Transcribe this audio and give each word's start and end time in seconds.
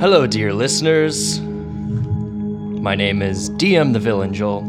Hello, 0.00 0.28
dear 0.28 0.54
listeners. 0.54 1.40
My 1.40 2.94
name 2.94 3.20
is 3.20 3.50
DM 3.50 3.92
the 3.92 3.98
Villain 3.98 4.32
Joel, 4.32 4.60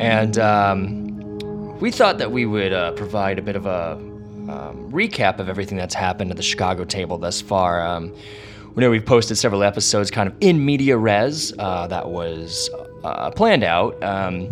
and 0.00 0.38
um, 0.38 1.78
we 1.80 1.90
thought 1.90 2.16
that 2.16 2.32
we 2.32 2.46
would 2.46 2.72
uh, 2.72 2.92
provide 2.92 3.38
a 3.38 3.42
bit 3.42 3.56
of 3.56 3.66
a 3.66 3.92
um, 3.92 4.90
recap 4.90 5.38
of 5.38 5.50
everything 5.50 5.76
that's 5.76 5.94
happened 5.94 6.30
at 6.30 6.38
the 6.38 6.42
Chicago 6.42 6.86
table 6.86 7.18
thus 7.18 7.42
far. 7.42 7.86
Um, 7.86 8.14
we 8.74 8.80
know 8.80 8.88
we've 8.88 9.04
posted 9.04 9.36
several 9.36 9.62
episodes 9.62 10.10
kind 10.10 10.30
of 10.30 10.34
in 10.40 10.64
media 10.64 10.96
res 10.96 11.52
uh, 11.58 11.86
that 11.88 12.08
was 12.08 12.70
uh, 13.04 13.30
planned 13.32 13.64
out. 13.64 14.02
Um, 14.02 14.48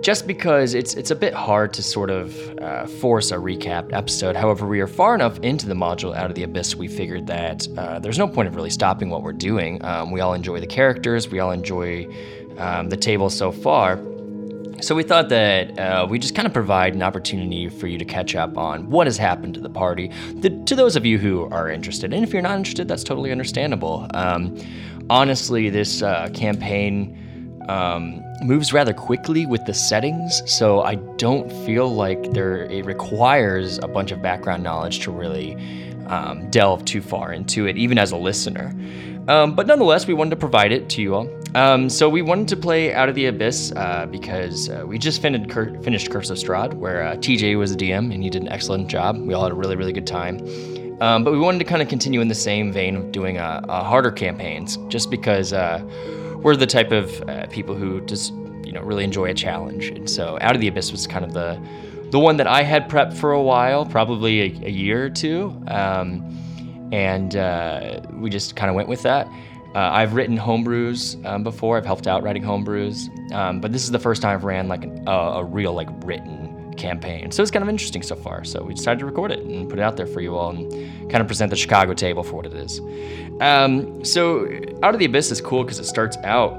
just 0.00 0.26
because 0.26 0.74
it's 0.74 0.94
it's 0.94 1.10
a 1.10 1.16
bit 1.16 1.34
hard 1.34 1.72
to 1.74 1.82
sort 1.82 2.10
of 2.10 2.58
uh, 2.58 2.86
force 2.86 3.30
a 3.30 3.36
recap 3.36 3.92
episode. 3.92 4.36
However, 4.36 4.66
we 4.66 4.80
are 4.80 4.86
far 4.86 5.14
enough 5.14 5.38
into 5.40 5.66
the 5.66 5.74
module 5.74 6.16
Out 6.16 6.30
of 6.30 6.36
the 6.36 6.42
Abyss, 6.42 6.76
we 6.76 6.88
figured 6.88 7.26
that 7.26 7.66
uh, 7.76 7.98
there's 7.98 8.18
no 8.18 8.26
point 8.26 8.48
of 8.48 8.56
really 8.56 8.70
stopping 8.70 9.10
what 9.10 9.22
we're 9.22 9.32
doing. 9.32 9.84
Um, 9.84 10.10
we 10.10 10.20
all 10.20 10.34
enjoy 10.34 10.60
the 10.60 10.66
characters, 10.66 11.28
we 11.28 11.40
all 11.40 11.50
enjoy 11.50 12.06
um, 12.58 12.88
the 12.88 12.96
table 12.96 13.30
so 13.30 13.52
far. 13.52 13.98
So 14.80 14.94
we 14.94 15.02
thought 15.02 15.28
that 15.28 15.78
uh, 15.78 16.06
we 16.08 16.18
just 16.18 16.34
kind 16.34 16.46
of 16.46 16.54
provide 16.54 16.94
an 16.94 17.02
opportunity 17.02 17.68
for 17.68 17.86
you 17.86 17.98
to 17.98 18.04
catch 18.06 18.34
up 18.34 18.56
on 18.56 18.88
what 18.88 19.06
has 19.06 19.18
happened 19.18 19.52
to 19.54 19.60
the 19.60 19.68
party. 19.68 20.10
The, 20.36 20.48
to 20.64 20.74
those 20.74 20.96
of 20.96 21.04
you 21.04 21.18
who 21.18 21.44
are 21.50 21.68
interested, 21.68 22.14
and 22.14 22.24
if 22.24 22.32
you're 22.32 22.40
not 22.40 22.56
interested, 22.56 22.88
that's 22.88 23.04
totally 23.04 23.30
understandable. 23.30 24.06
Um, 24.14 24.56
honestly, 25.10 25.68
this 25.68 26.00
uh, 26.00 26.30
campaign 26.32 27.19
um, 27.70 28.24
moves 28.42 28.72
rather 28.72 28.92
quickly 28.92 29.46
with 29.46 29.64
the 29.64 29.74
settings, 29.74 30.42
so 30.50 30.82
I 30.82 30.96
don't 30.96 31.50
feel 31.64 31.88
like 31.94 32.32
there 32.32 32.64
it 32.64 32.84
requires 32.84 33.78
a 33.78 33.86
bunch 33.86 34.10
of 34.10 34.20
background 34.20 34.64
knowledge 34.64 35.00
to 35.00 35.12
really 35.12 35.54
um, 36.06 36.50
delve 36.50 36.84
too 36.84 37.00
far 37.00 37.32
into 37.32 37.66
it, 37.66 37.76
even 37.76 37.96
as 37.96 38.10
a 38.10 38.16
listener. 38.16 38.74
Um, 39.28 39.54
but 39.54 39.68
nonetheless, 39.68 40.08
we 40.08 40.14
wanted 40.14 40.30
to 40.30 40.36
provide 40.36 40.72
it 40.72 40.88
to 40.90 41.02
you 41.02 41.14
all. 41.14 41.30
Um, 41.54 41.88
so 41.88 42.08
we 42.08 42.22
wanted 42.22 42.48
to 42.48 42.56
play 42.56 42.92
Out 42.92 43.08
of 43.08 43.14
the 43.14 43.26
Abyss 43.26 43.72
uh, 43.76 44.06
because 44.06 44.68
uh, 44.68 44.82
we 44.84 44.98
just 44.98 45.22
finished, 45.22 45.48
Cur- 45.48 45.80
finished 45.82 46.10
Curse 46.10 46.30
of 46.30 46.38
Strahd, 46.38 46.74
where 46.74 47.04
uh, 47.04 47.16
TJ 47.16 47.56
was 47.56 47.76
the 47.76 47.88
DM 47.88 48.12
and 48.12 48.22
he 48.22 48.30
did 48.30 48.42
an 48.42 48.48
excellent 48.48 48.88
job. 48.88 49.16
We 49.16 49.34
all 49.34 49.44
had 49.44 49.52
a 49.52 49.54
really, 49.54 49.76
really 49.76 49.92
good 49.92 50.06
time. 50.06 50.40
Um, 51.00 51.22
but 51.22 51.32
we 51.32 51.38
wanted 51.38 51.58
to 51.60 51.64
kind 51.64 51.80
of 51.80 51.88
continue 51.88 52.20
in 52.20 52.28
the 52.28 52.34
same 52.34 52.72
vein 52.72 52.96
of 52.96 53.12
doing 53.12 53.38
uh, 53.38 53.84
harder 53.84 54.10
campaigns, 54.10 54.76
just 54.88 55.10
because 55.10 55.52
uh, 55.52 55.78
we're 56.42 56.56
the 56.56 56.66
type 56.66 56.92
of 56.92 57.22
uh, 57.28 57.46
people 57.46 57.74
who 57.74 58.00
just 58.02 58.32
you 58.64 58.72
know 58.72 58.82
really 58.82 59.04
enjoy 59.04 59.30
a 59.30 59.34
challenge, 59.34 59.88
and 59.88 60.08
so 60.08 60.38
Out 60.40 60.54
of 60.54 60.60
the 60.60 60.68
Abyss 60.68 60.92
was 60.92 61.06
kind 61.06 61.24
of 61.24 61.32
the 61.32 61.60
the 62.10 62.18
one 62.18 62.36
that 62.38 62.46
I 62.46 62.62
had 62.62 62.88
prepped 62.88 63.14
for 63.14 63.32
a 63.32 63.42
while, 63.42 63.86
probably 63.86 64.40
a, 64.40 64.66
a 64.66 64.70
year 64.70 65.04
or 65.04 65.10
two, 65.10 65.60
um, 65.68 66.88
and 66.92 67.36
uh, 67.36 68.00
we 68.14 68.30
just 68.30 68.56
kind 68.56 68.68
of 68.68 68.74
went 68.76 68.88
with 68.88 69.02
that. 69.02 69.26
Uh, 69.74 69.78
I've 69.78 70.14
written 70.14 70.36
homebrews 70.36 71.24
um, 71.24 71.44
before. 71.44 71.76
I've 71.76 71.86
helped 71.86 72.08
out 72.08 72.24
writing 72.24 72.42
homebrews, 72.42 73.32
um, 73.32 73.60
but 73.60 73.72
this 73.72 73.84
is 73.84 73.92
the 73.92 74.00
first 74.00 74.22
time 74.22 74.34
I've 74.34 74.42
ran 74.42 74.66
like 74.66 74.82
an, 74.82 75.06
a, 75.06 75.10
a 75.10 75.44
real 75.44 75.72
like 75.72 75.88
written 76.04 76.59
campaign. 76.80 77.30
So 77.30 77.42
it's 77.42 77.50
kind 77.50 77.62
of 77.62 77.68
interesting 77.68 78.02
so 78.02 78.16
far. 78.16 78.44
So 78.44 78.62
we 78.62 78.74
decided 78.74 79.00
to 79.00 79.06
record 79.06 79.30
it 79.32 79.40
and 79.40 79.68
put 79.68 79.78
it 79.78 79.82
out 79.82 79.96
there 79.96 80.06
for 80.06 80.20
you 80.20 80.36
all 80.36 80.50
and 80.50 80.70
kind 81.10 81.20
of 81.20 81.26
present 81.26 81.50
the 81.50 81.56
Chicago 81.56 81.94
table 81.94 82.22
for 82.22 82.34
what 82.36 82.46
it 82.46 82.54
is. 82.54 82.80
Um, 83.40 84.04
so 84.04 84.46
Out 84.82 84.94
of 84.94 84.98
the 84.98 85.06
Abyss 85.06 85.30
is 85.30 85.40
cool 85.40 85.62
because 85.64 85.78
it 85.78 85.86
starts 85.86 86.16
out 86.18 86.52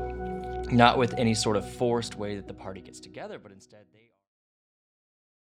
not 0.72 0.97
with 0.97 1.14
any 1.17 1.33
sort 1.33 1.58
of 1.58 1.69
forced 1.69 2.16
way 2.16 2.36
that 2.36 2.47
the 2.47 2.53
party 2.53 2.81
gets 2.81 2.99
together, 2.99 3.39
but 3.39 3.52
instead 3.52 3.86
they. 3.94 3.99